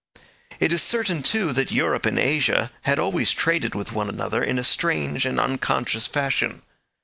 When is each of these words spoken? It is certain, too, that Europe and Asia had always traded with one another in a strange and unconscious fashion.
It 0.59 0.73
is 0.73 0.81
certain, 0.81 1.21
too, 1.21 1.53
that 1.53 1.71
Europe 1.71 2.07
and 2.07 2.17
Asia 2.17 2.71
had 2.85 2.97
always 2.97 3.33
traded 3.33 3.75
with 3.75 3.91
one 3.91 4.09
another 4.09 4.43
in 4.43 4.57
a 4.57 4.63
strange 4.63 5.27
and 5.27 5.39
unconscious 5.39 6.07
fashion. 6.07 6.63